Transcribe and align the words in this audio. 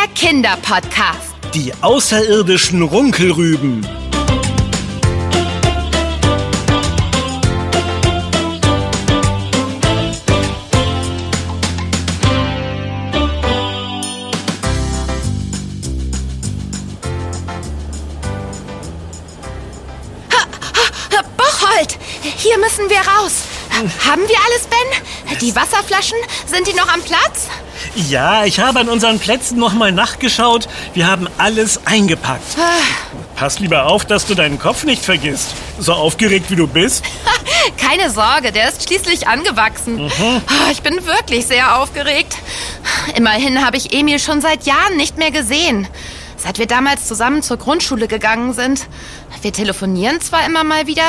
Der 0.00 0.08
Kinderpodcast. 0.14 1.34
Die 1.52 1.74
außerirdischen 1.82 2.80
Runkelrüben. 2.80 3.86
Bocholt, 21.36 21.98
hier 22.22 22.56
müssen 22.58 22.88
wir 22.88 22.98
raus. 22.98 23.42
Haben 24.06 24.22
wir 24.26 24.36
alles, 24.46 24.66
Ben? 24.66 25.38
Die 25.40 25.54
Wasserflaschen, 25.54 26.16
sind 26.46 26.66
die 26.66 26.72
noch 26.72 26.88
am 26.88 27.02
Platz? 27.02 27.48
Ja, 27.94 28.44
ich 28.44 28.60
habe 28.60 28.80
an 28.80 28.88
unseren 28.88 29.18
Plätzen 29.18 29.58
nochmal 29.58 29.92
nachgeschaut. 29.92 30.68
Wir 30.94 31.06
haben 31.06 31.28
alles 31.38 31.80
eingepackt. 31.86 32.56
Pass 33.36 33.58
lieber 33.58 33.86
auf, 33.86 34.04
dass 34.04 34.26
du 34.26 34.34
deinen 34.34 34.58
Kopf 34.58 34.84
nicht 34.84 35.04
vergisst. 35.04 35.54
So 35.78 35.92
aufgeregt 35.94 36.50
wie 36.50 36.56
du 36.56 36.66
bist. 36.66 37.04
Keine 37.76 38.10
Sorge, 38.10 38.52
der 38.52 38.68
ist 38.68 38.86
schließlich 38.86 39.26
angewachsen. 39.26 40.10
Ah, 40.20 40.70
Ich 40.70 40.82
bin 40.82 41.04
wirklich 41.06 41.46
sehr 41.46 41.78
aufgeregt. 41.78 42.36
Immerhin 43.16 43.64
habe 43.64 43.76
ich 43.76 43.92
Emil 43.92 44.18
schon 44.18 44.40
seit 44.40 44.64
Jahren 44.66 44.96
nicht 44.96 45.16
mehr 45.18 45.30
gesehen. 45.30 45.88
Seit 46.36 46.58
wir 46.58 46.66
damals 46.66 47.06
zusammen 47.06 47.42
zur 47.42 47.58
Grundschule 47.58 48.08
gegangen 48.08 48.54
sind. 48.54 48.86
Wir 49.42 49.52
telefonieren 49.52 50.20
zwar 50.20 50.44
immer 50.46 50.64
mal 50.64 50.86
wieder, 50.86 51.02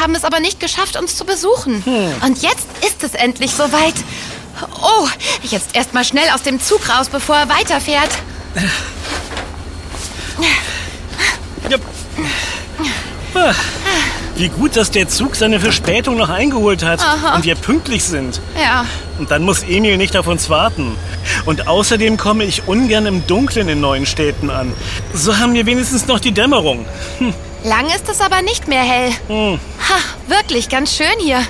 haben 0.00 0.14
es 0.14 0.24
aber 0.24 0.40
nicht 0.40 0.60
geschafft, 0.60 0.96
uns 0.96 1.16
zu 1.16 1.24
besuchen. 1.24 1.82
Und 2.24 2.42
jetzt 2.42 2.66
ist 2.86 3.02
es 3.02 3.14
endlich 3.14 3.52
soweit. 3.52 3.94
Oh, 4.82 5.08
jetzt 5.42 5.74
erst 5.74 5.94
mal 5.94 6.04
schnell 6.04 6.28
aus 6.34 6.42
dem 6.42 6.60
Zug 6.60 6.88
raus, 6.88 7.08
bevor 7.08 7.36
er 7.36 7.48
weiterfährt. 7.48 8.10
Ja. 11.68 11.76
Ah, 13.34 13.52
Wie 14.36 14.48
gut, 14.48 14.76
dass 14.76 14.90
der 14.90 15.08
Zug 15.08 15.36
seine 15.36 15.60
Verspätung 15.60 16.16
noch 16.16 16.28
eingeholt 16.30 16.82
hat 16.82 17.00
und 17.36 17.44
wir 17.44 17.54
pünktlich 17.54 18.02
sind. 18.04 18.40
Ja, 18.60 18.84
Und 19.18 19.30
dann 19.30 19.44
muss 19.44 19.62
Emil 19.62 19.96
nicht 19.96 20.16
auf 20.16 20.26
uns 20.26 20.50
warten. 20.50 20.96
Und 21.46 21.68
außerdem 21.68 22.16
komme 22.16 22.44
ich 22.44 22.66
ungern 22.66 23.06
im 23.06 23.26
Dunkeln 23.26 23.68
in 23.68 23.80
neuen 23.80 24.04
Städten 24.06 24.50
an. 24.50 24.72
So 25.14 25.38
haben 25.38 25.54
wir 25.54 25.64
wenigstens 25.66 26.06
noch 26.06 26.18
die 26.18 26.32
Dämmerung. 26.32 26.84
lang 27.62 27.86
ist 27.94 28.08
es 28.08 28.20
aber 28.20 28.42
nicht 28.42 28.66
mehr 28.66 28.82
hell. 28.82 29.12
Ha, 29.28 29.98
wirklich 30.26 30.68
ganz 30.68 30.96
schön 30.96 31.06
hier. 31.20 31.40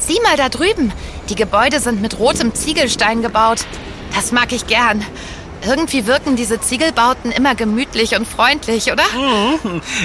Sieh 0.00 0.18
mal 0.22 0.36
da 0.36 0.48
drüben. 0.50 0.92
Die 1.28 1.34
Gebäude 1.34 1.80
sind 1.80 2.00
mit 2.00 2.18
rotem 2.18 2.54
Ziegelstein 2.54 3.20
gebaut. 3.22 3.58
Das 4.14 4.32
mag 4.32 4.52
ich 4.52 4.66
gern. 4.66 5.04
Irgendwie 5.66 6.06
wirken 6.06 6.36
diese 6.36 6.60
Ziegelbauten 6.60 7.32
immer 7.32 7.54
gemütlich 7.54 8.16
und 8.16 8.26
freundlich, 8.26 8.92
oder? 8.92 9.02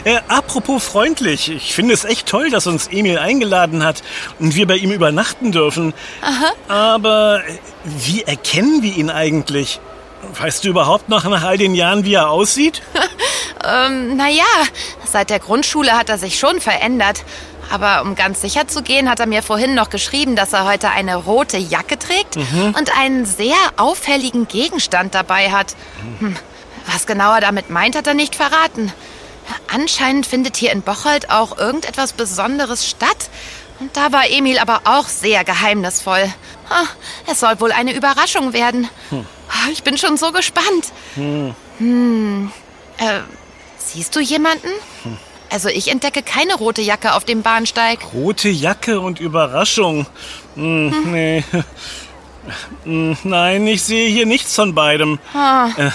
Äh, 0.04 0.20
apropos 0.28 0.84
freundlich, 0.84 1.50
ich 1.50 1.74
finde 1.74 1.94
es 1.94 2.06
echt 2.06 2.28
toll, 2.28 2.50
dass 2.50 2.66
uns 2.66 2.88
Emil 2.88 3.20
eingeladen 3.20 3.84
hat 3.84 4.02
und 4.40 4.56
wir 4.56 4.66
bei 4.66 4.76
ihm 4.78 4.92
übernachten 4.92 5.52
dürfen. 5.52 5.94
Aber 6.68 7.44
äh, 7.48 7.54
wie 7.84 8.24
erkennen 8.24 8.82
wir 8.82 8.96
ihn 8.96 9.10
eigentlich? 9.12 9.80
Weißt 10.40 10.64
du 10.64 10.70
überhaupt 10.70 11.10
noch 11.10 11.24
nach 11.26 11.44
all 11.44 11.58
den 11.58 11.76
Jahren, 11.76 12.04
wie 12.04 12.16
er 12.16 12.30
aussieht? 12.30 12.82
Ähm, 13.66 14.18
naja, 14.18 14.44
seit 15.06 15.30
der 15.30 15.40
Grundschule 15.40 15.94
hat 15.94 16.10
er 16.10 16.18
sich 16.18 16.38
schon 16.38 16.60
verändert. 16.60 17.24
Aber 17.72 18.02
um 18.04 18.16
ganz 18.16 18.42
sicher 18.42 18.68
zu 18.68 18.84
gehen, 18.84 19.10
hat 19.10 19.20
er 19.20 19.26
mir 19.26 19.42
vorhin 19.44 19.74
noch 19.74 19.90
geschrieben, 19.90 20.36
dass 20.36 20.54
er 20.54 20.66
heute 20.66 20.90
eine 20.90 21.16
rote 21.16 21.58
Jacke 21.58 21.98
trägt 21.98 22.38
und 22.78 22.98
einen 22.98 23.26
sehr 23.26 23.56
auffälligen 23.78 24.48
Gegenstand 24.48 25.16
dabei 25.16 25.52
hat. 25.52 25.76
Hm. 26.20 26.36
Was 26.86 27.08
genau 27.08 27.34
er 27.34 27.42
damit 27.42 27.70
meint, 27.70 27.96
hat 27.96 28.08
er 28.08 28.14
nicht 28.14 28.36
verraten. 28.36 28.92
Anscheinend 29.74 30.26
findet 30.26 30.58
hier 30.58 30.72
in 30.72 30.82
Bocholt 30.82 31.30
auch 31.32 31.58
irgendetwas 31.58 32.14
Besonderes 32.14 32.88
statt. 32.88 33.30
Und 33.80 33.96
da 33.98 34.12
war 34.12 34.30
Emil 34.30 34.60
aber 34.60 34.82
auch 34.86 35.08
sehr 35.08 35.44
geheimnisvoll. 35.44 36.32
Es 37.28 37.40
soll 37.40 37.60
wohl 37.60 37.72
eine 37.72 37.94
Überraschung 37.94 38.54
werden. 38.54 38.88
Ah, 39.12 39.70
Ich 39.72 39.84
bin 39.84 39.98
schon 39.98 40.18
so 40.18 40.32
gespannt. 40.32 40.92
Hm. 41.80 42.52
Äh, 42.98 43.20
siehst 43.78 44.16
du 44.16 44.20
jemanden? 44.20 44.68
Also 45.54 45.70
ich 45.70 45.90
entdecke 45.90 46.24
keine 46.24 46.56
rote 46.56 46.82
Jacke 46.82 47.14
auf 47.14 47.24
dem 47.26 47.44
Bahnsteig. 47.44 48.00
Rote 48.14 48.50
Jacke 48.50 49.00
und 49.00 49.20
Überraschung. 49.20 50.08
Hm, 50.56 51.12
Nee. 51.12 51.44
Hm, 52.84 53.16
Nein, 53.24 53.66
ich 53.68 53.84
sehe 53.84 54.10
hier 54.10 54.26
nichts 54.26 54.54
von 54.56 54.74
beidem. 54.76 55.20
Ah, 55.34 55.70
Äh, 55.78 55.92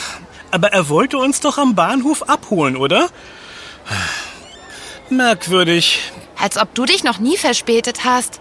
Aber 0.51 0.73
er 0.73 0.89
wollte 0.89 1.19
uns 1.19 1.41
doch 1.41 1.59
am 1.59 1.75
Bahnhof 1.75 2.23
abholen, 2.29 2.77
oder? 2.77 3.09
Merkwürdig. 5.11 6.01
als 6.41 6.57
ob 6.57 6.73
du 6.75 6.85
dich 6.85 7.03
noch 7.03 7.19
nie 7.19 7.37
verspätet 7.37 8.05
hast. 8.05 8.41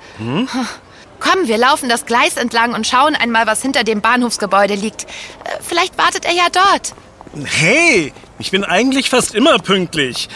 Komm, 1.19 1.47
wir 1.47 1.57
laufen 1.57 1.89
das 1.89 2.05
Gleis 2.05 2.38
entlang 2.38 2.73
und 2.75 2.85
schauen 2.85 3.16
einmal, 3.16 3.47
was 3.47 3.61
hinter 3.63 3.84
dem 3.84 4.01
Bahnhofsgebäude 4.01 4.75
liegt. 4.75 5.03
Äh, 5.03 5.07
Vielleicht 5.61 5.97
wartet 5.97 6.25
er 6.25 6.34
ja 6.34 6.45
dort. 6.51 6.94
Hey, 7.44 8.13
ich 8.39 8.51
bin 8.51 8.63
eigentlich 8.63 9.09
fast 9.09 9.34
immer 9.34 9.57
pünktlich. 9.57 10.29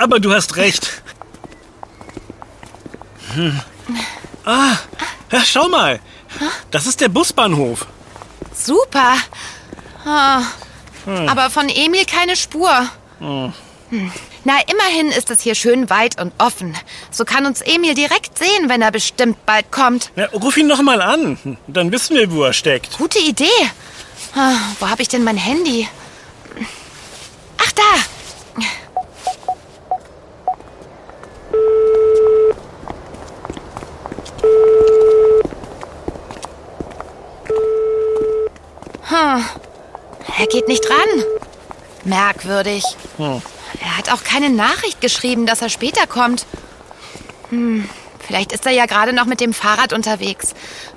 Aber 0.00 0.18
du 0.18 0.32
hast 0.32 0.56
recht. 0.56 1.02
Hm. 3.34 3.60
Ah, 4.46 4.76
ja, 5.30 5.40
schau 5.44 5.68
mal. 5.68 6.00
Das 6.70 6.86
ist 6.86 7.02
der 7.02 7.10
Busbahnhof. 7.10 7.86
Super. 8.54 9.14
Ah, 10.06 10.42
Aber 11.28 11.50
von 11.50 11.68
Emil 11.68 12.06
keine 12.06 12.34
Spur. 12.34 12.88
Hm. 13.18 13.52
Na, 14.44 14.54
immerhin 14.72 15.08
ist 15.10 15.28
es 15.30 15.42
hier 15.42 15.54
schön 15.54 15.90
weit 15.90 16.18
und 16.18 16.32
offen. 16.38 16.74
So 17.10 17.26
kann 17.26 17.44
uns 17.44 17.60
Emil 17.60 17.92
direkt 17.92 18.38
sehen, 18.38 18.68
wenn 18.70 18.80
er 18.80 18.92
bestimmt 18.92 19.44
bald 19.44 19.70
kommt. 19.70 20.12
Ja, 20.16 20.28
ruf 20.32 20.56
ihn 20.56 20.66
noch 20.66 20.80
mal 20.80 21.02
an. 21.02 21.58
Dann 21.66 21.92
wissen 21.92 22.16
wir, 22.16 22.32
wo 22.32 22.42
er 22.44 22.54
steckt. 22.54 22.96
Gute 22.96 23.18
Idee. 23.18 23.60
Ah, 24.34 24.54
wo 24.78 24.88
habe 24.88 25.02
ich 25.02 25.08
denn 25.08 25.24
mein 25.24 25.36
Handy? 25.36 25.86
Ach, 27.58 27.72
da. 27.72 27.82
Er 40.40 40.46
geht 40.46 40.68
nicht 40.68 40.88
ran. 40.88 41.24
Merkwürdig. 42.04 42.82
Er 43.18 43.98
hat 43.98 44.10
auch 44.10 44.24
keine 44.24 44.48
Nachricht 44.48 45.02
geschrieben, 45.02 45.44
dass 45.44 45.60
er 45.60 45.68
später 45.68 46.06
kommt. 46.06 46.46
Hm. 47.50 47.86
Vielleicht 48.26 48.52
ist 48.52 48.64
er 48.64 48.72
ja 48.72 48.86
gerade 48.86 49.12
noch 49.12 49.26
mit 49.26 49.40
dem 49.40 49.52
Fahrrad 49.52 49.92
unterwegs. 49.92 50.54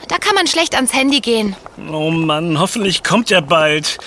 Da 0.08 0.18
kann 0.18 0.36
man 0.36 0.48
schlecht 0.48 0.76
ans 0.76 0.94
Handy 0.94 1.20
gehen. 1.20 1.58
Oh 1.92 2.10
Mann, 2.10 2.58
hoffentlich 2.58 3.04
kommt 3.04 3.32
er 3.32 3.42
bald. 3.42 3.98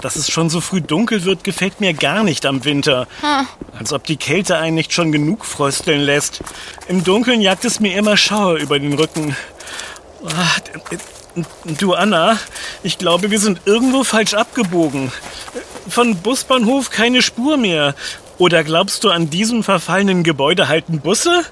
Dass 0.00 0.16
es 0.16 0.30
schon 0.30 0.48
so 0.48 0.62
früh 0.62 0.80
dunkel 0.80 1.24
wird, 1.24 1.44
gefällt 1.44 1.80
mir 1.80 1.92
gar 1.92 2.22
nicht 2.22 2.46
am 2.46 2.64
Winter. 2.64 3.06
Als 3.78 3.92
ob 3.92 4.04
die 4.04 4.16
Kälte 4.16 4.56
einen 4.56 4.76
nicht 4.76 4.94
schon 4.94 5.12
genug 5.12 5.44
frösteln 5.44 6.00
lässt. 6.00 6.40
Im 6.88 7.04
Dunkeln 7.04 7.42
jagt 7.42 7.66
es 7.66 7.80
mir 7.80 7.98
immer 7.98 8.16
Schauer 8.16 8.54
über 8.54 8.78
den 8.78 8.94
Rücken. 8.94 9.36
Du 11.64 11.94
Anna, 11.94 12.38
ich 12.82 12.98
glaube, 12.98 13.30
wir 13.30 13.40
sind 13.40 13.60
irgendwo 13.64 14.04
falsch 14.04 14.34
abgebogen. 14.34 15.10
Von 15.88 16.16
Busbahnhof 16.16 16.90
keine 16.90 17.22
Spur 17.22 17.56
mehr. 17.56 17.94
Oder 18.38 18.64
glaubst 18.64 19.04
du, 19.04 19.10
an 19.10 19.30
diesem 19.30 19.62
verfallenen 19.62 20.22
Gebäude 20.22 20.68
halten 20.68 21.00
Busse? 21.00 21.44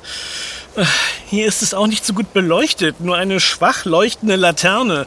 Hier 1.26 1.46
ist 1.46 1.62
es 1.62 1.74
auch 1.74 1.86
nicht 1.86 2.04
so 2.04 2.12
gut 2.12 2.32
beleuchtet, 2.32 3.00
nur 3.00 3.16
eine 3.16 3.40
schwach 3.40 3.84
leuchtende 3.84 4.36
Laterne. 4.36 5.06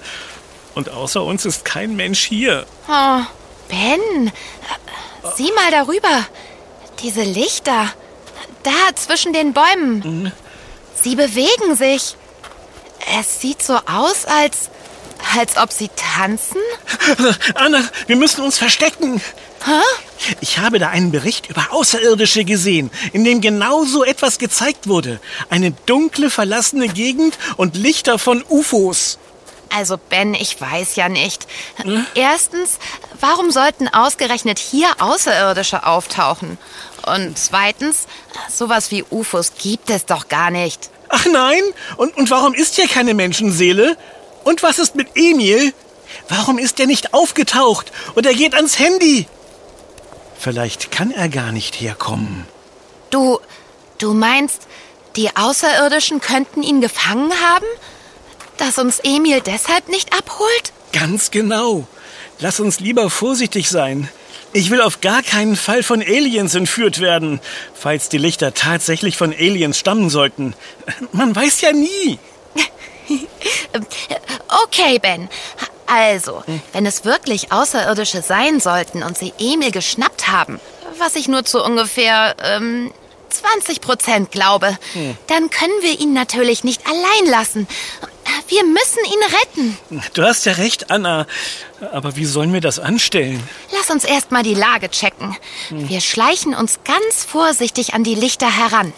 Und 0.74 0.90
außer 0.90 1.24
uns 1.24 1.46
ist 1.46 1.66
kein 1.66 1.96
Mensch 1.96 2.24
hier. 2.24 2.66
Oh, 2.88 3.22
Ben, 3.70 4.32
sieh 5.36 5.52
mal 5.54 5.72
darüber. 5.72 6.26
Diese 7.02 7.24
Lichter. 7.24 7.88
Da 8.64 8.96
zwischen 8.96 9.32
den 9.34 9.54
Bäumen. 9.54 10.32
Sie 11.02 11.16
bewegen 11.16 11.76
sich. 11.76 12.16
Es 13.20 13.42
sieht 13.42 13.62
so 13.62 13.76
aus, 13.86 14.26
als, 14.26 14.70
als 15.38 15.58
ob 15.58 15.72
sie 15.72 15.90
tanzen. 15.96 16.58
Anna, 17.56 17.84
wir 18.08 18.16
müssen 18.16 18.44
uns 18.44 18.58
verstecken. 18.58 19.22
Hä? 19.66 20.32
Ich 20.42 20.60
habe 20.60 20.80
da 20.80 20.90
einen 20.90 21.12
Bericht 21.12 21.50
über 21.50 21.68
Außerirdische 21.72 22.46
gesehen, 22.46 22.92
in 23.14 23.24
dem 23.24 23.42
genau 23.42 23.84
so 23.84 24.04
etwas 24.04 24.38
gezeigt 24.38 24.88
wurde. 24.88 25.20
Eine 25.50 25.72
dunkle, 25.72 26.30
verlassene 26.30 26.88
Gegend 26.88 27.38
und 27.58 27.76
Lichter 27.76 28.20
von 28.20 28.44
UFOs. 28.48 29.18
Also 29.76 29.98
Ben, 29.98 30.36
ich 30.36 30.60
weiß 30.62 30.96
ja 30.96 31.10
nicht. 31.10 31.48
Erstens, 32.14 32.80
warum 33.20 33.52
sollten 33.52 33.88
ausgerechnet 33.88 34.60
hier 34.60 34.88
Außerirdische 35.00 35.86
auftauchen? 35.86 36.58
Und 37.06 37.38
zweitens, 37.38 38.08
sowas 38.50 38.92
wie 38.92 39.04
UFOs 39.10 39.54
gibt 39.58 39.90
es 39.90 40.06
doch 40.06 40.28
gar 40.28 40.50
nicht. 40.50 40.90
Ach 41.16 41.26
nein? 41.32 41.64
Und, 41.96 42.18
und 42.18 42.30
warum 42.30 42.54
ist 42.54 42.76
hier 42.76 42.90
keine 42.90 43.14
Menschenseele? 43.14 43.96
Und 44.44 44.64
was 44.64 44.80
ist 44.80 44.96
mit 44.96 45.08
Emil? 45.16 45.74
Warum 46.28 46.58
ist 46.58 46.78
er 46.82 46.88
nicht 46.88 47.14
aufgetaucht 47.14 47.94
und 48.16 48.26
er 48.26 48.34
geht 48.34 48.54
ans 48.54 48.80
Handy? 48.80 49.26
Vielleicht 50.38 50.92
kann 50.92 51.12
er 51.12 51.30
gar 51.30 51.54
nicht 51.54 51.80
herkommen. 51.80 52.46
Du, 53.12 53.40
du 53.98 54.14
meinst, 54.14 54.64
die 55.16 55.34
Außerirdischen 55.38 56.20
könnten 56.20 56.62
ihn 56.64 56.82
gefangen 56.82 57.32
haben? 57.32 57.66
Dass 58.58 58.78
uns 58.78 59.00
Emil 59.02 59.40
deshalb 59.40 59.88
nicht 59.88 60.12
abholt? 60.12 60.74
Ganz 60.92 61.32
genau. 61.32 61.88
Lass 62.40 62.60
uns 62.60 62.82
lieber 62.82 63.10
vorsichtig 63.10 63.70
sein. 63.70 64.10
Ich 64.56 64.70
will 64.70 64.80
auf 64.80 65.02
gar 65.02 65.22
keinen 65.22 65.58
Fall 65.58 65.84
von 65.84 66.02
Aliens 66.02 66.56
entführt 66.56 67.02
werden, 67.02 67.42
falls 67.74 68.08
die 68.08 68.18
Lichter 68.18 68.54
tatsächlich 68.54 69.18
von 69.18 69.34
Aliens 69.34 69.78
stammen 69.78 70.10
sollten. 70.10 70.54
Man 71.12 71.36
weiß 71.36 71.60
ja 71.60 71.74
nie. 71.74 72.18
okay, 74.64 74.98
Ben. 75.00 75.28
Also, 75.88 76.42
wenn 76.72 76.86
es 76.86 77.04
wirklich 77.04 77.52
Außerirdische 77.52 78.22
sein 78.22 78.62
sollten 78.62 79.04
und 79.04 79.18
sie 79.18 79.34
Emil 79.38 79.72
geschnappt 79.72 80.30
haben, 80.30 80.62
was 81.00 81.18
ich 81.18 81.28
nur 81.28 81.44
zu 81.44 81.62
ungefähr 81.62 82.38
ähm, 82.42 82.94
20 83.40 83.82
Prozent 83.82 84.32
glaube, 84.32 84.78
hm. 84.94 85.18
dann 85.28 85.50
können 85.50 85.74
wir 85.82 86.00
ihn 86.00 86.14
natürlich 86.14 86.64
nicht 86.64 86.86
allein 86.88 87.32
lassen. 87.32 87.68
Wir 88.48 88.64
müssen 88.64 89.00
ihn 89.06 89.24
retten. 89.40 90.04
Du 90.14 90.24
hast 90.24 90.46
ja 90.46 90.54
recht, 90.54 90.92
Anna. 90.92 91.28
Aber 91.92 92.16
wie 92.16 92.26
sollen 92.26 92.54
wir 92.54 92.62
das 92.62 92.80
anstellen? 92.80 93.42
Lass 93.72 93.90
uns 93.90 94.04
erst 94.04 94.32
mal 94.32 94.44
die 94.44 94.54
Lage 94.54 94.90
checken. 94.90 95.36
Hm. 95.70 95.90
Wir 95.90 96.02
schleichen 96.02 96.54
uns 96.54 96.80
ganz 96.84 97.24
vorsichtig 97.24 97.94
an 97.94 98.04
die 98.04 98.16
Lichter 98.16 98.50
heran. 98.56 98.94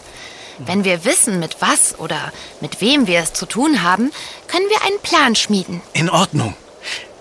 Wenn 0.60 0.84
wir 0.84 1.06
wissen, 1.06 1.40
mit 1.40 1.58
was 1.60 2.00
oder 2.00 2.34
mit 2.62 2.82
wem 2.82 3.06
wir 3.06 3.20
es 3.20 3.34
zu 3.34 3.46
tun 3.46 3.84
haben, 3.84 4.12
können 4.48 4.68
wir 4.70 4.82
einen 4.84 5.00
Plan 5.00 5.36
schmieden. 5.36 5.82
In 5.94 6.10
Ordnung. 6.10 6.56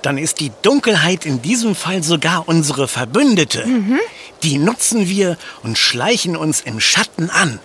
Dann 0.07 0.19
ist 0.19 0.39
die 0.39 0.53
Dunkelheit 0.63 1.27
in 1.27 1.43
diesem 1.43 1.75
Fall 1.75 2.05
sogar 2.05 2.49
unsere 2.49 2.87
Verbündete. 2.87 3.67
Mhm. 3.67 3.99
Die 4.45 4.57
nutzen 4.57 5.09
wir 5.09 5.37
und 5.65 5.79
schleichen 5.79 6.37
uns 6.37 6.61
im 6.61 6.79
Schatten 6.79 7.29
an. 7.29 7.59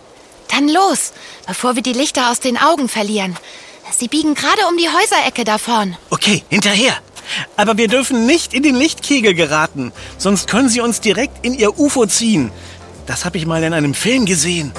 Dann 0.48 0.68
los, 0.68 1.14
bevor 1.46 1.76
wir 1.76 1.84
die 1.84 1.94
Lichter 1.94 2.32
aus 2.32 2.40
den 2.40 2.58
Augen 2.58 2.90
verlieren. 2.90 3.38
Sie 3.96 4.08
biegen 4.08 4.34
gerade 4.34 4.60
um 4.72 4.76
die 4.76 4.90
Häuserecke 4.90 5.44
da 5.44 5.60
vorn. 5.60 5.96
Okay, 6.10 6.44
hinterher. 6.50 6.98
Aber 7.58 7.78
wir 7.78 7.88
dürfen 7.88 8.26
nicht 8.26 8.56
in 8.56 8.64
den 8.64 8.76
Lichtkegel 8.76 9.36
geraten, 9.36 9.92
sonst 10.18 10.50
können 10.50 10.68
sie 10.68 10.82
uns 10.82 11.00
direkt 11.00 11.46
in 11.46 11.54
ihr 11.54 11.78
UFO 11.78 12.08
ziehen. 12.08 12.52
Das 13.06 13.24
habe 13.24 13.38
ich 13.38 13.46
mal 13.46 13.62
in 13.62 13.74
einem 13.74 13.94
Film 13.94 14.26
gesehen. 14.26 14.72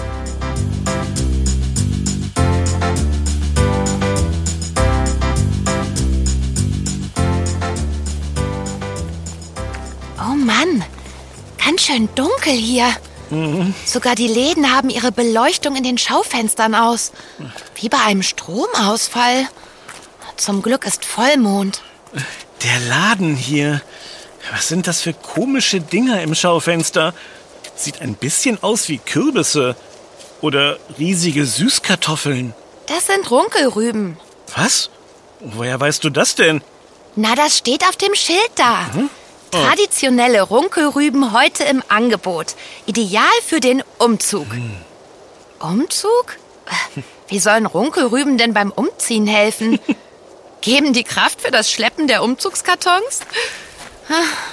Oh 10.24 10.34
Mann, 10.34 10.84
ganz 11.64 11.82
schön 11.82 12.08
dunkel 12.14 12.52
hier. 12.52 12.94
Mhm. 13.30 13.74
Sogar 13.84 14.14
die 14.14 14.28
Läden 14.28 14.72
haben 14.72 14.88
ihre 14.88 15.10
Beleuchtung 15.10 15.74
in 15.74 15.82
den 15.82 15.98
Schaufenstern 15.98 16.74
aus. 16.74 17.12
Wie 17.74 17.88
bei 17.88 17.98
einem 17.98 18.22
Stromausfall. 18.22 19.48
Zum 20.36 20.62
Glück 20.62 20.86
ist 20.86 21.04
Vollmond. 21.04 21.82
Der 22.62 22.78
Laden 22.88 23.34
hier. 23.34 23.80
Was 24.52 24.68
sind 24.68 24.86
das 24.86 25.00
für 25.00 25.12
komische 25.12 25.80
Dinger 25.80 26.22
im 26.22 26.34
Schaufenster? 26.34 27.14
Sieht 27.74 28.00
ein 28.00 28.14
bisschen 28.14 28.62
aus 28.62 28.88
wie 28.88 28.98
Kürbisse. 28.98 29.76
Oder 30.40 30.78
riesige 30.98 31.46
Süßkartoffeln. 31.46 32.52
Das 32.86 33.06
sind 33.06 33.30
Runkelrüben. 33.30 34.18
Was? 34.54 34.90
Woher 35.40 35.80
weißt 35.80 36.04
du 36.04 36.10
das 36.10 36.34
denn? 36.34 36.62
Na, 37.16 37.34
das 37.34 37.58
steht 37.58 37.82
auf 37.84 37.96
dem 37.96 38.14
Schild 38.14 38.50
da. 38.56 38.82
Mhm. 38.94 39.10
Traditionelle 39.52 40.40
Runkelrüben 40.40 41.32
heute 41.32 41.64
im 41.64 41.82
Angebot. 41.88 42.54
Ideal 42.86 43.24
für 43.46 43.60
den 43.60 43.82
Umzug. 43.98 44.50
Hm. 44.50 44.76
Umzug? 45.60 46.38
Wie 47.28 47.38
sollen 47.38 47.66
Runkelrüben 47.66 48.38
denn 48.38 48.54
beim 48.54 48.70
Umziehen 48.70 49.26
helfen? 49.26 49.78
Geben 50.62 50.94
die 50.94 51.04
Kraft 51.04 51.42
für 51.42 51.50
das 51.50 51.70
Schleppen 51.70 52.06
der 52.06 52.22
Umzugskartons? 52.22 53.20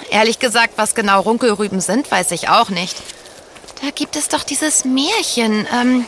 Ehrlich 0.10 0.40
gesagt, 0.40 0.74
was 0.76 0.96
genau 0.96 1.22
Runkelrüben 1.22 1.80
sind, 1.80 2.12
weiß 2.12 2.32
ich 2.32 2.50
auch 2.50 2.70
nicht. 2.70 2.98
Da 3.82 3.92
gibt 3.92 4.18
es 4.18 4.28
doch 4.28 4.44
dieses 4.44 4.84
Märchen. 4.84 5.66
Ähm, 5.74 6.06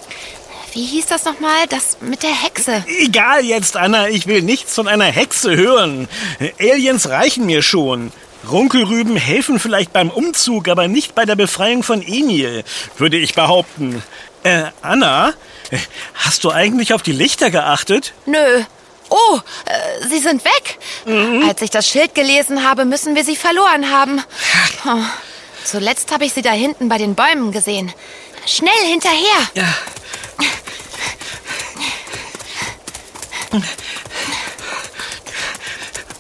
wie 0.74 0.86
hieß 0.86 1.06
das 1.06 1.24
nochmal? 1.24 1.66
Das 1.70 1.98
mit 2.02 2.24
der 2.24 2.34
Hexe. 2.34 2.84
Egal 3.00 3.46
jetzt, 3.46 3.78
Anna. 3.78 4.10
Ich 4.10 4.28
will 4.28 4.42
nichts 4.42 4.76
von 4.76 4.90
einer 4.90 5.06
Hexe 5.06 5.56
hören. 5.56 6.10
Aliens 6.60 7.08
reichen 7.08 7.46
mir 7.46 7.62
schon. 7.62 8.12
Runkelrüben 8.50 9.16
helfen 9.16 9.60
vielleicht 9.60 9.94
beim 9.94 10.10
Umzug, 10.10 10.68
aber 10.68 10.88
nicht 10.88 11.16
bei 11.16 11.26
der 11.26 11.36
Befreiung 11.36 11.84
von 11.84 12.02
Emil, 12.02 12.64
würde 12.98 13.18
ich 13.18 13.36
behaupten. 13.36 14.02
Äh, 14.44 14.64
Anna, 14.82 15.34
hast 16.16 16.44
du 16.44 16.52
eigentlich 16.52 16.94
auf 16.94 17.04
die 17.04 17.12
Lichter 17.12 17.52
geachtet? 17.52 18.14
Nö. 18.26 18.64
Oh, 19.10 19.40
äh, 19.66 20.08
sie 20.08 20.20
sind 20.20 20.44
weg. 20.46 20.80
Mhm. 21.06 21.44
Als 21.48 21.62
ich 21.62 21.70
das 21.70 21.88
Schild 21.88 22.16
gelesen 22.16 22.64
habe, 22.68 22.86
müssen 22.86 23.16
wir 23.16 23.26
sie 23.26 23.36
verloren 23.36 23.92
haben. 23.92 24.24
Oh, 24.86 25.04
zuletzt 25.64 26.12
habe 26.12 26.26
ich 26.26 26.34
sie 26.34 26.42
da 26.42 26.52
hinten 26.52 26.90
bei 26.90 26.98
den 26.98 27.14
Bäumen 27.14 27.52
gesehen. 27.52 27.94
Schnell 28.48 28.72
hinterher. 28.90 29.50
Ja. 29.54 29.76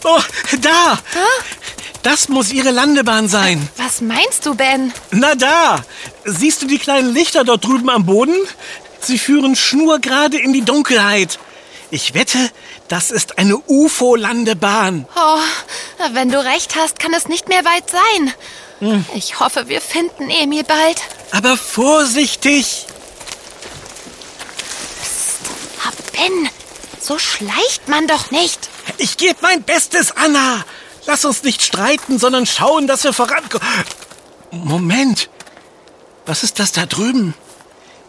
Oh, 0.04 0.20
da! 0.60 1.00
Huh? 1.14 1.61
Das 2.03 2.30
muss 2.30 2.51
ihre 2.51 2.71
Landebahn 2.71 3.27
sein. 3.27 3.69
Was 3.77 4.01
meinst 4.01 4.45
du, 4.45 4.56
Ben? 4.56 4.92
Na 5.12 5.36
da! 5.36 5.83
Siehst 6.25 6.62
du 6.62 6.68
die 6.68 6.80
kleinen 6.80 7.13
Lichter 7.13 7.44
dort 7.44 7.63
drüben 7.63 7.89
am 7.89 8.06
Boden? 8.06 8.36
Sie 9.01 9.19
führen 9.19 9.56
schnurgerade 9.56 10.38
in 10.38 10.53
die 10.53 10.63
Dunkelheit. 10.65 11.38
Ich 11.92 12.13
wette, 12.13 12.39
das 12.88 13.12
ist 13.12 13.38
eine 13.38 13.57
UFO-Landebahn. 13.68 15.06
Oh, 15.15 15.39
wenn 16.13 16.31
du 16.31 16.44
recht 16.44 16.75
hast, 16.75 17.00
kann 17.00 17.13
es 17.13 17.27
nicht 17.27 17.50
mehr 17.50 17.65
weit 17.65 17.89
sein. 17.89 18.33
Hm. 18.80 19.06
Ich 19.15 19.39
hoffe, 19.39 19.68
wir 19.68 19.81
finden 19.81 20.30
Emil 20.30 20.63
bald. 20.63 21.01
Aber 21.31 21.56
vorsichtig! 21.57 22.88
Psst, 25.01 25.42
Ben, 26.13 26.50
so 27.00 27.20
schleicht 27.20 27.88
man 27.88 28.08
doch 28.08 28.31
nicht. 28.31 28.70
Ich 28.98 29.17
gebe 29.17 29.38
mein 29.41 29.63
Bestes, 29.63 30.12
Anna. 30.15 30.63
Lass 31.05 31.25
uns 31.25 31.43
nicht 31.43 31.62
streiten, 31.62 32.20
sondern 32.20 32.46
schauen, 32.46 32.88
dass 32.88 33.03
wir 33.03 33.13
vorankommen. 33.13 33.65
Moment. 34.51 35.29
Was 36.25 36.43
ist 36.43 36.60
das 36.60 36.72
da 36.72 36.86
drüben? 36.86 37.34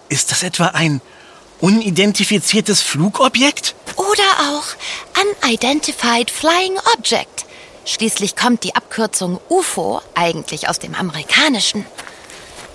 Ist 0.09 0.31
das 0.31 0.43
etwa 0.43 0.67
ein 0.67 1.01
unidentifiziertes 1.61 2.83
Flugobjekt? 2.83 3.75
Oder 3.97 4.51
auch 4.51 4.65
Unidentified 5.43 6.31
Flying 6.31 6.79
Object. 6.97 7.47
Schließlich 7.85 8.37
kommt 8.37 8.65
die 8.65 8.75
Abkürzung 8.75 9.41
UFO 9.49 10.03
eigentlich 10.15 10.69
aus 10.69 10.79
dem 10.79 10.95
Amerikanischen. 10.95 11.87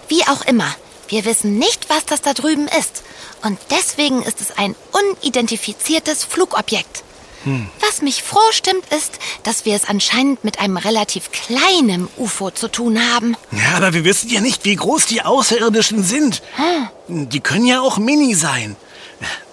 Wie 0.07 0.24
auch 0.24 0.43
immer, 0.45 0.74
wir 1.07 1.25
wissen 1.25 1.57
nicht, 1.57 1.89
was 1.89 2.05
das 2.05 2.21
da 2.21 2.33
drüben 2.33 2.67
ist. 2.67 3.03
Und 3.43 3.59
deswegen 3.69 4.24
ist 4.24 4.41
es 4.41 4.57
ein 4.57 4.75
unidentifiziertes 4.91 6.24
Flugobjekt. 6.24 7.03
Hm. 7.44 7.70
Was 7.79 8.01
mich 8.01 8.24
froh 8.24 8.51
stimmt, 8.51 8.86
ist, 8.94 9.20
dass 9.44 9.65
wir 9.65 9.75
es 9.75 9.86
anscheinend 9.86 10.44
mit 10.44 10.60
einem 10.60 10.77
relativ 10.77 11.32
kleinen 11.32 12.10
UFO 12.17 12.51
zu 12.51 12.67
tun 12.67 13.00
haben. 13.13 13.38
Ja, 13.51 13.77
aber 13.77 13.94
wir 13.94 14.03
wissen 14.03 14.29
ja 14.29 14.41
nicht, 14.41 14.65
wie 14.65 14.75
groß 14.75 15.06
die 15.06 15.22
Außerirdischen 15.22 16.03
sind. 16.03 16.41
Hm. 16.56 17.29
Die 17.29 17.39
können 17.39 17.65
ja 17.65 17.82
auch 17.82 17.98
mini 17.98 18.36
sein. 18.36 18.75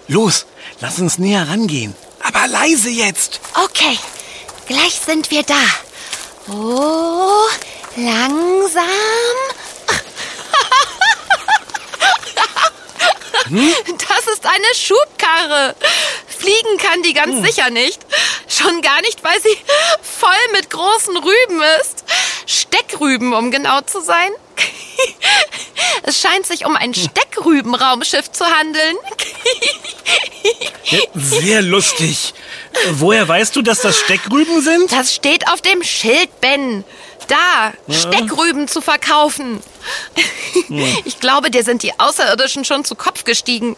Los, 0.07 0.45
lass 0.81 0.99
uns 0.99 1.17
näher 1.17 1.47
rangehen. 1.47 1.95
Aber 2.21 2.47
leise 2.47 2.89
jetzt. 2.89 3.39
Okay, 3.63 3.97
gleich 4.67 4.99
sind 5.05 5.31
wir 5.31 5.43
da. 5.43 5.61
Oh, 6.47 7.47
langsam. 7.95 8.83
Hm? 13.49 13.73
Das 13.85 14.33
ist 14.33 14.45
eine 14.45 14.75
Schubkarre. 14.75 15.75
Fliegen 16.37 16.77
kann 16.77 17.01
die 17.03 17.13
ganz 17.13 17.35
hm. 17.35 17.45
sicher 17.45 17.69
nicht. 17.69 17.99
Schon 18.47 18.81
gar 18.81 19.01
nicht, 19.01 19.23
weil 19.23 19.41
sie 19.41 19.57
voll 20.01 20.31
mit 20.53 20.69
großen 20.69 21.17
Rüben 21.17 21.61
ist. 21.81 22.03
Steckrüben, 22.45 23.33
um 23.33 23.51
genau 23.51 23.81
zu 23.81 24.01
sein. 24.01 24.31
Es 26.03 26.19
scheint 26.19 26.45
sich 26.45 26.65
um 26.65 26.75
ein 26.75 26.93
hm. 26.93 27.09
Steckrübenraumschiff 27.09 28.31
zu 28.31 28.45
handeln. 28.45 28.95
Sehr 31.13 31.61
lustig. 31.61 32.33
Woher 32.91 33.27
weißt 33.27 33.55
du, 33.55 33.61
dass 33.61 33.81
das 33.81 33.99
Steckrüben 33.99 34.61
sind? 34.61 34.91
Das 34.91 35.13
steht 35.13 35.47
auf 35.47 35.61
dem 35.61 35.83
Schild, 35.83 36.29
Ben. 36.41 36.83
Da, 37.27 37.73
Steckrüben 37.89 38.67
zu 38.67 38.81
verkaufen. 38.81 39.61
Ich 41.05 41.19
glaube, 41.19 41.49
dir 41.49 41.63
sind 41.63 41.81
die 41.83 41.99
Außerirdischen 41.99 42.65
schon 42.65 42.85
zu 42.85 42.95
Kopf 42.95 43.23
gestiegen. 43.23 43.75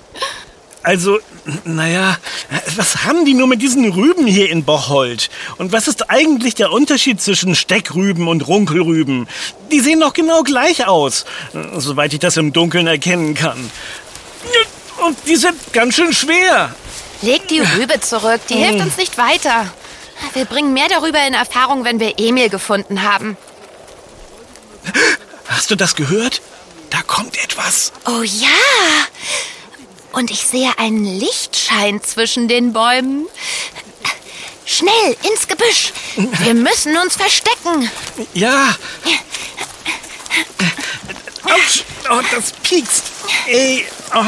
Also, 0.83 1.19
naja, 1.65 2.17
was 2.75 3.03
haben 3.03 3.25
die 3.25 3.33
nur 3.33 3.47
mit 3.47 3.61
diesen 3.61 3.91
Rüben 3.91 4.25
hier 4.25 4.49
in 4.49 4.63
Bocholt? 4.63 5.29
Und 5.57 5.71
was 5.73 5.87
ist 5.87 6.09
eigentlich 6.09 6.55
der 6.55 6.71
Unterschied 6.71 7.21
zwischen 7.21 7.55
Steckrüben 7.55 8.27
und 8.27 8.47
Runkelrüben? 8.47 9.27
Die 9.71 9.81
sehen 9.81 9.99
doch 9.99 10.13
genau 10.13 10.43
gleich 10.43 10.87
aus, 10.87 11.25
soweit 11.75 12.13
ich 12.13 12.19
das 12.19 12.37
im 12.37 12.53
Dunkeln 12.53 12.87
erkennen 12.87 13.33
kann. 13.33 13.69
Und 15.05 15.17
die 15.27 15.35
sind 15.35 15.55
ganz 15.73 15.95
schön 15.95 16.13
schwer. 16.13 16.73
Leg 17.21 17.47
die 17.47 17.59
Rübe 17.59 17.99
zurück, 17.99 18.41
die 18.49 18.55
hilft 18.55 18.79
uns 18.79 18.97
nicht 18.97 19.17
weiter. 19.17 19.71
Wir 20.33 20.45
bringen 20.45 20.73
mehr 20.73 20.87
darüber 20.89 21.25
in 21.27 21.33
Erfahrung, 21.33 21.83
wenn 21.83 21.99
wir 21.99 22.17
Emil 22.17 22.49
gefunden 22.49 23.03
haben. 23.03 23.37
Hast 25.47 25.69
du 25.69 25.75
das 25.75 25.95
gehört? 25.95 26.41
Da 26.89 27.01
kommt 27.01 27.41
etwas. 27.43 27.91
Oh 28.05 28.21
ja. 28.21 28.47
Und 30.17 30.31
ich 30.31 30.47
sehe 30.47 30.71
einen 30.79 31.05
Lichtschein 31.05 32.01
zwischen 32.01 32.47
den 32.47 32.73
Bäumen. 32.73 33.27
Schnell, 34.65 35.15
ins 35.21 35.47
Gebüsch. 35.47 35.93
Wir 36.15 36.55
müssen 36.55 36.97
uns 36.97 37.15
verstecken. 37.15 37.91
Ja. 38.33 38.75
Autsch, 41.43 41.83
oh, 42.09 42.19
das 42.31 42.51
piekst. 42.63 43.03
Ey, 43.45 43.85
oh, 44.15 44.25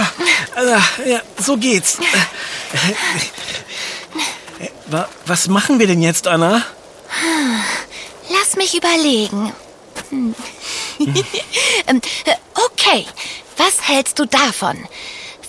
äh, 0.60 1.10
ja, 1.10 1.22
so 1.40 1.58
geht's. 1.58 1.98
Äh, 4.60 5.04
was 5.26 5.48
machen 5.48 5.80
wir 5.80 5.88
denn 5.88 6.04
jetzt, 6.04 6.28
Anna? 6.28 6.64
Lass 8.30 8.56
mich 8.58 8.78
überlegen. 8.78 9.54
Hm. 10.10 10.36
Ähm, 11.88 12.02
okay, 12.54 13.08
was 13.58 13.88
hältst 13.88 14.20
du 14.20 14.26
davon? 14.26 14.88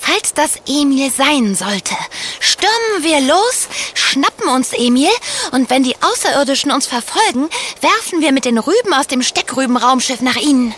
Falls 0.01 0.33
das 0.35 0.53
Emil 0.67 1.11
sein 1.11 1.55
sollte, 1.55 1.95
stürmen 2.41 3.03
wir 3.03 3.21
los, 3.21 3.69
schnappen 3.95 4.49
uns 4.49 4.73
Emil 4.73 5.11
und 5.53 5.69
wenn 5.69 5.83
die 5.83 5.95
Außerirdischen 6.01 6.71
uns 6.71 6.87
verfolgen, 6.87 7.49
werfen 7.81 8.21
wir 8.21 8.33
mit 8.33 8.47
den 8.47 8.59
Rüben 8.59 8.95
aus 8.95 9.07
dem 9.07 9.23
Steckrübenraumschiff 9.23 10.23
nach 10.23 10.37
ihnen. 10.37 10.75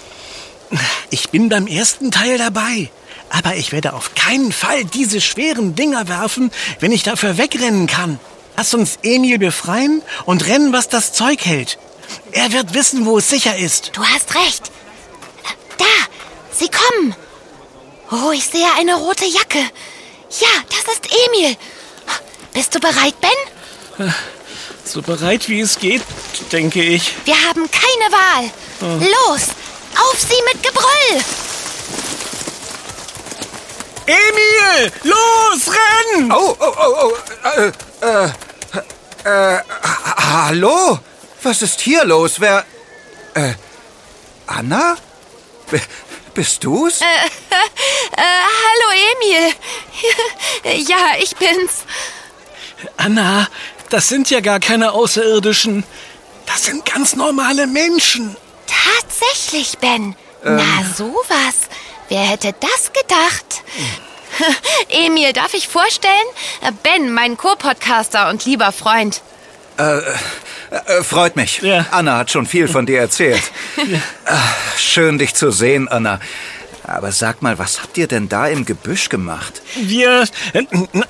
Ich 1.11 1.31
bin 1.31 1.49
beim 1.49 1.67
ersten 1.67 2.11
Teil 2.11 2.39
dabei. 2.39 2.91
Aber 3.31 3.57
ich 3.57 3.73
werde 3.73 3.95
auf 3.95 4.15
keinen 4.15 4.53
Fall 4.53 4.85
diese 4.85 5.21
schweren 5.23 5.75
Dinger 5.75 6.07
werfen, 6.09 6.51
wenn 6.81 6.93
ich 6.93 7.03
dafür 7.03 7.39
wegrennen 7.39 7.87
kann. 7.87 8.21
Lass 8.59 8.75
uns 8.75 8.99
Emil 9.03 9.39
befreien 9.39 10.03
und 10.27 10.47
rennen, 10.47 10.73
was 10.75 10.89
das 10.89 11.15
Zeug 11.15 11.45
hält. 11.45 11.79
Er 12.33 12.53
wird 12.53 12.75
wissen, 12.75 13.07
wo 13.07 13.19
es 13.19 13.31
sicher 13.31 13.57
ist. 13.57 13.93
Du 13.95 14.05
hast 14.05 14.35
recht. 14.35 14.71
Da, 15.79 15.85
sie 16.53 16.69
kommen. 16.69 17.15
Oh, 18.13 18.31
ich 18.31 18.45
sehe 18.45 18.67
eine 18.79 18.95
rote 18.97 19.25
Jacke. 19.25 19.59
Ja, 19.59 20.49
das 20.69 20.95
ist 20.95 21.07
Emil. 21.07 21.57
Bist 22.53 22.75
du 22.75 22.79
bereit, 22.79 23.15
Ben? 23.23 24.13
So 24.85 25.01
bereit 25.01 25.49
wie 25.49 25.61
es 25.61 25.79
geht, 25.79 26.03
denke 26.53 26.83
ich. 26.83 27.15
Wir 27.25 27.43
haben 27.45 27.71
keine 27.71 28.13
Wahl. 28.13 28.51
Oh. 28.83 29.31
Los, 29.31 29.43
auf 29.97 30.21
sie 30.21 30.43
mit 30.53 30.63
Gebrüll! 30.63 31.25
Emil, 34.05 34.93
los, 35.05 35.69
renn! 35.69 36.33
Oh, 36.33 36.55
oh, 36.59 36.75
oh, 36.77 37.13
oh, 37.13 37.49
äh, 37.49 37.73
äh, 38.03 39.55
äh, 39.55 39.61
hallo? 40.35 40.99
Was 41.43 41.63
ist 41.63 41.81
hier 41.81 42.05
los? 42.05 42.41
Wer, 42.41 42.67
äh, 43.33 43.55
Anna? 44.47 44.99
Bist 46.35 46.65
du's? 46.65 47.01
Äh, 47.01 47.05
äh, 48.17 48.23
hallo, 48.23 48.89
Emil. 49.13 49.55
ja, 50.89 51.17
ich 51.21 51.37
bin's. 51.37 51.85
Anna, 52.97 53.49
das 53.91 54.09
sind 54.09 54.31
ja 54.31 54.41
gar 54.41 54.59
keine 54.59 54.93
Außerirdischen. 54.93 55.85
Das 56.47 56.65
sind 56.65 56.85
ganz 56.87 57.15
normale 57.15 57.67
Menschen. 57.67 58.37
Tatsächlich, 58.67 59.79
Ben. 59.79 60.17
Ähm. 60.45 60.57
Na, 60.57 60.85
sowas. 60.97 61.69
Wer 62.09 62.23
hätte 62.23 62.55
das 62.59 62.93
gedacht? 62.93 63.63
Emil, 64.89 65.33
darf 65.33 65.55
ich 65.55 65.69
vorstellen? 65.69 66.15
Ben, 66.83 67.13
mein 67.13 67.37
Co-Podcaster 67.37 68.31
und 68.31 68.45
lieber 68.45 68.73
Freund. 68.73 69.21
Äh, 69.77 70.01
äh, 70.73 71.03
freut 71.03 71.37
mich. 71.37 71.61
Ja. 71.63 71.87
Anna 71.91 72.19
hat 72.19 72.31
schon 72.31 72.47
viel 72.47 72.69
von 72.69 72.87
dir 72.87 73.01
erzählt. 73.01 73.43
ja. 73.77 73.99
Ach, 74.25 74.79
schön, 74.79 75.19
dich 75.19 75.35
zu 75.35 75.51
sehen, 75.51 75.89
Anna. 75.89 76.21
Aber 76.85 77.13
sag 77.13 77.43
mal, 77.43 77.59
was 77.59 77.81
habt 77.81 77.97
ihr 77.97 78.09
denn 78.09 78.29
da 78.29 78.49
im 78.49 78.65
Gebüsch 78.65 79.09
gemacht? 79.09 79.63
Wir, 79.81 80.25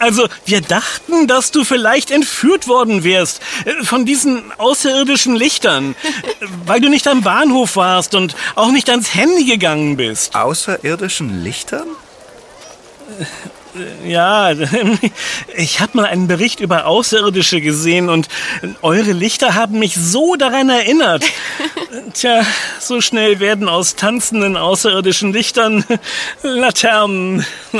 also, 0.00 0.28
wir 0.44 0.60
dachten, 0.60 1.26
dass 1.26 1.50
du 1.50 1.64
vielleicht 1.64 2.10
entführt 2.10 2.68
worden 2.68 3.04
wärst 3.04 3.40
von 3.82 4.04
diesen 4.04 4.52
außerirdischen 4.58 5.34
Lichtern, 5.34 5.94
weil 6.66 6.80
du 6.80 6.90
nicht 6.90 7.08
am 7.08 7.22
Bahnhof 7.22 7.76
warst 7.76 8.14
und 8.14 8.36
auch 8.54 8.70
nicht 8.70 8.90
ans 8.90 9.14
Handy 9.14 9.44
gegangen 9.44 9.96
bist. 9.96 10.34
Außerirdischen 10.34 11.42
Lichtern? 11.42 11.86
Ja, 14.04 14.52
ich 15.56 15.80
habe 15.80 15.96
mal 15.96 16.04
einen 16.06 16.28
Bericht 16.28 16.60
über 16.60 16.86
Außerirdische 16.86 17.60
gesehen 17.60 18.10
und 18.10 18.28
eure 18.82 19.12
Lichter 19.12 19.54
haben 19.54 19.78
mich 19.78 19.94
so 19.94 20.36
daran 20.36 20.68
erinnert. 20.68 21.24
Tja, 22.12 22.44
so 22.80 23.00
schnell 23.00 23.40
werden 23.40 23.68
aus 23.68 23.96
tanzenden 23.96 24.56
außerirdischen 24.56 25.32
Lichtern 25.32 25.84
Laternen. 26.42 27.46
Oh. 27.72 27.78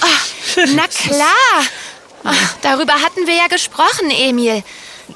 Ach, 0.00 0.26
na 0.74 0.86
klar. 0.86 1.64
Ach, 2.24 2.54
darüber 2.62 2.94
hatten 2.94 3.26
wir 3.26 3.34
ja 3.34 3.48
gesprochen, 3.48 4.10
Emil. 4.10 4.62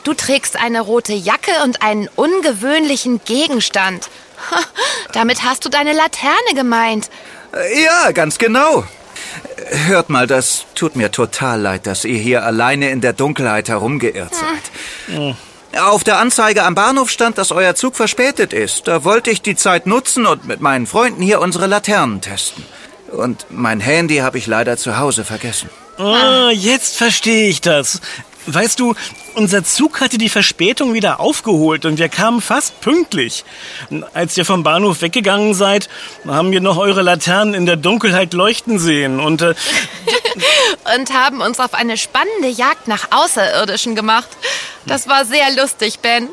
Du 0.05 0.15
trägst 0.15 0.57
eine 0.57 0.81
rote 0.81 1.13
Jacke 1.13 1.53
und 1.65 1.83
einen 1.83 2.09
ungewöhnlichen 2.17 3.21
Gegenstand. 3.25 4.09
Damit 5.13 5.43
hast 5.43 5.65
du 5.65 5.69
deine 5.69 5.93
Laterne 5.93 6.55
gemeint. 6.55 7.11
Ja, 7.85 8.11
ganz 8.13 8.39
genau. 8.39 8.85
Hört 9.73 10.11
mal, 10.11 10.27
das 10.27 10.67
tut 10.75 10.97
mir 10.97 11.11
total 11.11 11.61
leid, 11.61 11.87
dass 11.87 12.05
ihr 12.05 12.19
hier 12.19 12.45
alleine 12.45 12.91
in 12.91 13.01
der 13.01 13.15
Dunkelheit 13.15 13.69
herumgeirrt 13.69 14.35
seid. 14.35 15.17
Hm. 15.17 15.35
Auf 15.81 16.05
der 16.05 16.19
Anzeige 16.19 16.65
am 16.65 16.75
Bahnhof 16.75 17.09
stand, 17.09 17.39
dass 17.39 17.51
euer 17.51 17.75
Zug 17.75 17.97
verspätet 17.97 18.53
ist. 18.53 18.87
Da 18.87 19.05
wollte 19.05 19.31
ich 19.31 19.41
die 19.41 19.57
Zeit 19.57 19.87
nutzen 19.87 20.27
und 20.27 20.47
mit 20.47 20.61
meinen 20.61 20.87
Freunden 20.87 21.23
hier 21.23 21.41
unsere 21.41 21.67
Laternen 21.67 22.21
testen. 22.21 22.65
Und 23.11 23.47
mein 23.49 23.81
Handy 23.81 24.19
habe 24.19 24.37
ich 24.37 24.47
leider 24.47 24.77
zu 24.77 24.99
Hause 24.99 25.25
vergessen. 25.25 25.71
Ah, 25.97 26.51
jetzt 26.51 26.97
verstehe 26.97 27.49
ich 27.49 27.63
das. 27.63 28.01
Weißt 28.47 28.81
du, 28.81 28.95
unser 29.35 29.65
Zug 29.65 30.01
hatte 30.01 30.19
die 30.19 30.29
Verspätung 30.29 30.95
wieder 30.95 31.21
aufgeholt 31.21 31.85
und 31.85 31.99
wir 31.99 32.09
kamen 32.09 32.41
fast 32.41 32.81
pünktlich. 32.81 33.45
Als 34.15 34.37
ihr 34.37 34.45
vom 34.45 34.63
Bahnhof 34.63 35.01
weggegangen 35.01 35.55
seid, 35.55 35.89
haben 36.27 36.51
wir 36.51 36.61
noch 36.61 36.77
eure 36.77 37.03
Laternen 37.03 37.55
in 37.55 37.67
der 37.67 37.77
Dunkelheit 37.77 38.33
leuchten 38.35 38.79
sehen 38.79 39.21
und 39.21 39.43
äh, 39.43 39.55
und 40.97 41.13
haben 41.13 41.41
uns 41.41 41.61
auf 41.61 41.75
eine 41.75 41.97
spannende 41.97 42.49
Jagd 42.49 42.89
nach 42.89 43.09
Außerirdischen 43.11 43.95
gemacht. 43.95 44.29
Das 44.87 45.07
war 45.09 45.25
sehr 45.25 45.55
lustig, 45.55 46.01
Ben. 46.01 46.29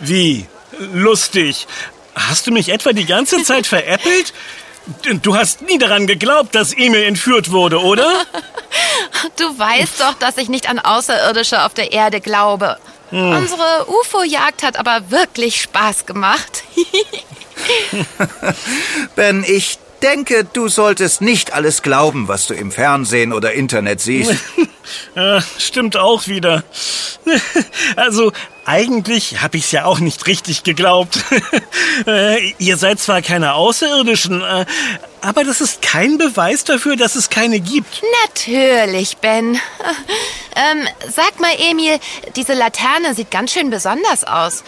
Wie? 0.00 0.46
Lustig? 0.92 1.66
Hast 2.14 2.46
du 2.46 2.52
mich 2.52 2.68
etwa 2.68 2.92
die 2.92 3.06
ganze 3.06 3.42
Zeit 3.42 3.66
veräppelt? 3.66 4.32
Du 5.22 5.36
hast 5.36 5.62
nie 5.62 5.78
daran 5.78 6.06
geglaubt, 6.06 6.54
dass 6.54 6.72
Emil 6.72 7.02
entführt 7.02 7.50
wurde, 7.50 7.80
oder? 7.80 8.08
Du 9.36 9.58
weißt 9.58 10.00
doch, 10.00 10.14
dass 10.14 10.38
ich 10.38 10.48
nicht 10.48 10.68
an 10.68 10.78
Außerirdische 10.78 11.64
auf 11.64 11.74
der 11.74 11.92
Erde 11.92 12.20
glaube. 12.20 12.78
Hm. 13.10 13.32
Unsere 13.32 13.86
UFO-Jagd 13.88 14.62
hat 14.62 14.78
aber 14.78 15.10
wirklich 15.10 15.60
Spaß 15.60 16.06
gemacht. 16.06 16.62
ben, 19.16 19.44
ich 19.46 19.78
denke, 20.02 20.44
du 20.44 20.68
solltest 20.68 21.20
nicht 21.20 21.52
alles 21.52 21.82
glauben, 21.82 22.28
was 22.28 22.46
du 22.46 22.54
im 22.54 22.72
Fernsehen 22.72 23.32
oder 23.32 23.52
Internet 23.52 24.00
siehst. 24.00 24.36
ja, 25.14 25.42
stimmt 25.58 25.96
auch 25.96 26.26
wieder. 26.26 26.64
Also, 27.96 28.32
eigentlich 28.64 29.40
habe 29.40 29.56
ich 29.56 29.64
es 29.64 29.72
ja 29.72 29.84
auch 29.84 29.98
nicht 29.98 30.26
richtig 30.26 30.62
geglaubt. 30.62 31.18
Äh, 32.06 32.54
ihr 32.58 32.78
seid 32.78 32.98
zwar 32.98 33.20
keine 33.20 33.54
Außerirdischen, 33.54 34.40
äh, 34.40 34.64
aber 35.20 35.44
das 35.44 35.60
ist 35.60 35.82
kein 35.82 36.16
Beweis 36.16 36.64
dafür, 36.64 36.96
dass 36.96 37.14
es 37.14 37.28
keine 37.28 37.60
gibt. 37.60 38.02
Natürlich, 38.24 39.18
Ben. 39.18 39.60
Ähm, 40.56 40.86
sag 41.08 41.38
mal, 41.40 41.52
Emil, 41.58 41.98
diese 42.34 42.54
Laterne 42.54 43.14
sieht 43.14 43.30
ganz 43.30 43.52
schön 43.52 43.70
besonders 43.70 44.24
aus. 44.24 44.64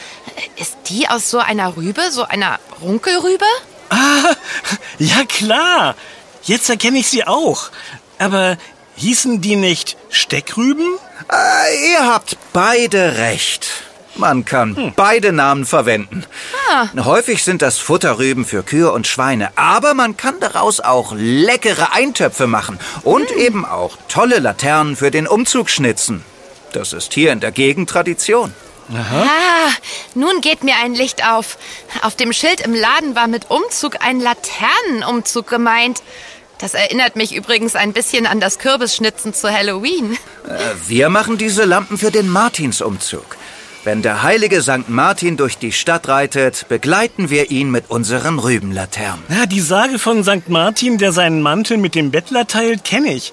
Ist 0.56 0.76
die 0.88 1.08
aus 1.08 1.28
so 1.28 1.38
einer 1.38 1.76
Rübe, 1.76 2.10
so 2.10 2.22
einer 2.22 2.60
Runkelrübe? 2.80 3.44
Ah, 3.90 4.34
ja 4.98 5.24
klar. 5.28 5.96
Jetzt 6.44 6.70
erkenne 6.70 6.98
ich 6.98 7.08
sie 7.08 7.26
auch. 7.26 7.70
Aber 8.18 8.56
hießen 8.96 9.40
die 9.40 9.56
nicht 9.56 9.96
Steckrüben? 10.08 10.98
Äh, 11.30 11.92
ihr 11.92 12.06
habt 12.06 12.36
beide 12.52 13.18
recht. 13.18 13.68
Man 14.14 14.44
kann 14.44 14.76
hm. 14.76 14.92
beide 14.94 15.32
Namen 15.32 15.64
verwenden. 15.64 16.24
Ah. 16.70 16.88
Häufig 17.04 17.44
sind 17.44 17.62
das 17.62 17.78
Futterrüben 17.78 18.44
für 18.44 18.62
Kühe 18.62 18.92
und 18.92 19.06
Schweine, 19.06 19.50
aber 19.56 19.94
man 19.94 20.16
kann 20.16 20.38
daraus 20.38 20.80
auch 20.80 21.12
leckere 21.16 21.92
Eintöpfe 21.92 22.46
machen 22.46 22.78
und 23.02 23.30
hm. 23.30 23.38
eben 23.38 23.64
auch 23.64 23.96
tolle 24.08 24.38
Laternen 24.38 24.96
für 24.96 25.10
den 25.10 25.26
Umzug 25.26 25.70
schnitzen. 25.70 26.24
Das 26.72 26.92
ist 26.92 27.14
hier 27.14 27.32
in 27.32 27.40
der 27.40 27.52
Gegend 27.52 27.88
Tradition. 27.88 28.52
Aha. 28.94 29.22
Ah, 29.22 29.70
nun 30.14 30.40
geht 30.40 30.64
mir 30.64 30.74
ein 30.82 30.94
Licht 30.94 31.26
auf. 31.26 31.56
Auf 32.02 32.16
dem 32.16 32.32
Schild 32.32 32.60
im 32.60 32.74
Laden 32.74 33.14
war 33.14 33.26
mit 33.26 33.50
Umzug 33.50 34.04
ein 34.04 34.20
Laternenumzug 34.20 35.46
gemeint. 35.46 36.02
Das 36.62 36.74
erinnert 36.74 37.16
mich 37.16 37.34
übrigens 37.34 37.74
ein 37.74 37.92
bisschen 37.92 38.24
an 38.24 38.38
das 38.38 38.60
Kürbisschnitzen 38.60 39.34
zu 39.34 39.50
Halloween. 39.50 40.16
Äh, 40.46 40.58
wir 40.86 41.08
machen 41.08 41.36
diese 41.36 41.64
Lampen 41.64 41.98
für 41.98 42.12
den 42.12 42.28
Martinsumzug. 42.28 43.36
Wenn 43.82 44.00
der 44.00 44.22
heilige 44.22 44.62
St. 44.62 44.88
Martin 44.88 45.36
durch 45.36 45.58
die 45.58 45.72
Stadt 45.72 46.06
reitet, 46.06 46.68
begleiten 46.68 47.30
wir 47.30 47.50
ihn 47.50 47.72
mit 47.72 47.90
unseren 47.90 48.38
Rübenlaternen. 48.38 49.24
Ja, 49.28 49.46
die 49.46 49.60
Sage 49.60 49.98
von 49.98 50.22
St. 50.22 50.48
Martin, 50.48 50.98
der 50.98 51.10
seinen 51.10 51.42
Mantel 51.42 51.78
mit 51.78 51.96
dem 51.96 52.12
Bettler 52.12 52.46
teilt, 52.46 52.84
kenne 52.84 53.12
ich. 53.12 53.32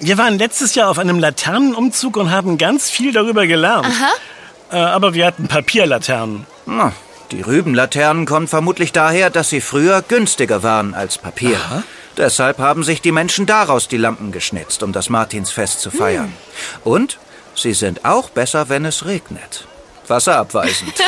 Wir 0.00 0.18
waren 0.18 0.36
letztes 0.36 0.74
Jahr 0.74 0.90
auf 0.90 0.98
einem 0.98 1.20
Laternenumzug 1.20 2.16
und 2.16 2.32
haben 2.32 2.58
ganz 2.58 2.90
viel 2.90 3.12
darüber 3.12 3.46
gelernt. 3.46 3.86
Aha. 3.86 4.76
Äh, 4.76 4.84
aber 4.84 5.14
wir 5.14 5.26
hatten 5.26 5.46
Papierlaternen. 5.46 6.44
Na, 6.66 6.92
die 7.30 7.42
Rübenlaternen 7.42 8.26
kommen 8.26 8.48
vermutlich 8.48 8.90
daher, 8.90 9.30
dass 9.30 9.48
sie 9.48 9.60
früher 9.60 10.02
günstiger 10.02 10.64
waren 10.64 10.94
als 10.94 11.18
Papier. 11.18 11.56
Aha. 11.56 11.84
Deshalb 12.18 12.58
haben 12.58 12.82
sich 12.82 13.00
die 13.00 13.12
Menschen 13.12 13.46
daraus 13.46 13.86
die 13.86 13.96
Lampen 13.96 14.32
geschnitzt, 14.32 14.82
um 14.82 14.92
das 14.92 15.08
Martinsfest 15.08 15.80
zu 15.80 15.92
feiern. 15.92 16.34
Hm. 16.82 16.92
Und 16.92 17.18
sie 17.54 17.72
sind 17.72 18.04
auch 18.04 18.28
besser, 18.30 18.68
wenn 18.68 18.84
es 18.84 19.06
regnet. 19.06 19.66
Wasserabweisend. 20.08 20.94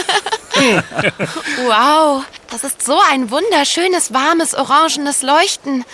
wow, 1.67 2.23
das 2.51 2.63
ist 2.63 2.85
so 2.85 2.97
ein 3.11 3.31
wunderschönes, 3.31 4.13
warmes, 4.13 4.55
orangenes 4.55 5.23
Leuchten. 5.23 5.85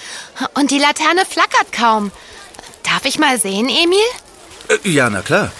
Und 0.53 0.71
die 0.71 0.79
Laterne 0.79 1.25
flackert 1.25 1.73
kaum. 1.73 2.13
Darf 2.83 3.07
ich 3.07 3.19
mal 3.19 3.41
sehen, 3.41 3.71
Emil? 3.71 3.99
Äh, 4.69 4.89
ja, 4.89 5.09
na 5.09 5.23
klar. 5.23 5.51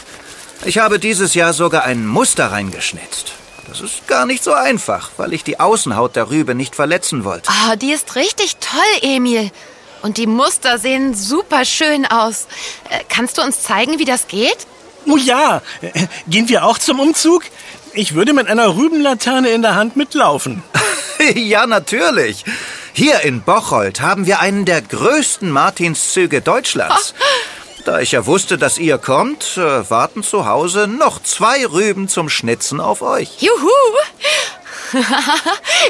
Ich 0.67 0.79
habe 0.79 0.99
dieses 0.99 1.33
Jahr 1.33 1.55
sogar 1.55 1.85
ein 1.85 2.07
Muster 2.07 2.53
reingeschnitzt. 2.53 3.33
Das 3.69 3.81
ist 3.81 4.07
gar 4.07 4.27
nicht 4.27 4.45
so 4.45 4.53
einfach, 4.53 5.11
weil 5.17 5.33
ich 5.33 5.43
die 5.43 5.59
Außenhaut 5.59 6.17
der 6.17 6.31
Rübe 6.31 6.55
nicht 6.55 6.77
verletzen 6.77 7.25
wollte. 7.25 7.51
Oh, 7.51 7.77
die 7.77 7.93
ist 7.93 8.15
richtig 8.15 8.57
toll, 8.57 8.81
Emil. 9.03 9.51
Und 10.03 10.19
die 10.19 10.27
Muster 10.27 10.79
sehen 10.79 11.15
super 11.15 11.65
schön 11.65 12.07
aus. 12.07 12.47
Äh, 12.91 13.01
kannst 13.09 13.39
du 13.39 13.43
uns 13.43 13.63
zeigen, 13.63 13.99
wie 13.99 14.05
das 14.05 14.29
geht? 14.29 14.57
Oh 15.07 15.17
ja. 15.17 15.63
Äh, 15.81 16.07
gehen 16.29 16.49
wir 16.49 16.65
auch 16.65 16.79
zum 16.79 17.01
Umzug? 17.01 17.43
Ich 17.93 18.15
würde 18.15 18.33
mit 18.33 18.47
einer 18.47 18.77
Rübenlaterne 18.77 19.49
in 19.51 19.63
der 19.63 19.75
Hand 19.75 19.97
mitlaufen. 19.97 20.63
ja, 21.35 21.67
natürlich. 21.67 22.45
Hier 22.93 23.21
in 23.21 23.43
Bocholt 23.43 24.01
haben 24.01 24.27
wir 24.27 24.41
einen 24.41 24.65
der 24.65 24.83
größten 24.83 25.51
Martinszüge 25.51 26.41
Deutschlands. 26.41 27.15
Da 27.87 28.01
ich 28.01 28.11
ja 28.11 28.27
wusste, 28.27 28.59
dass 28.59 28.79
ihr 28.79 28.99
kommt, 28.99 29.57
äh, 29.57 29.89
warten 29.89 30.25
zu 30.25 30.45
Hause 30.45 30.89
noch 30.89 31.23
zwei 31.23 31.65
Rüben 31.65 32.09
zum 32.09 32.29
Schnitzen 32.29 32.81
auf 32.81 33.01
euch. 33.01 33.41
Juhu! 33.41 33.71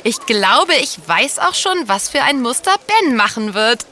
ich 0.05 0.21
glaube, 0.27 0.75
ich 0.75 0.99
weiß 1.07 1.39
auch 1.39 1.55
schon, 1.55 1.73
was 1.87 2.11
für 2.11 2.21
ein 2.21 2.43
Muster 2.43 2.75
Ben 2.87 3.17
machen 3.17 3.55
wird. 3.55 3.87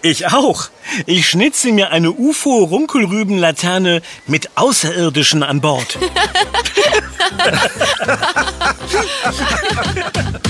Ich 0.00 0.28
auch. 0.28 0.70
Ich 1.04 1.28
schnitze 1.28 1.70
mir 1.72 1.90
eine 1.90 2.12
UFO-Runkelrübenlaterne 2.12 4.00
mit 4.26 4.56
Außerirdischen 4.56 5.42
an 5.42 5.60
Bord. 5.60 5.98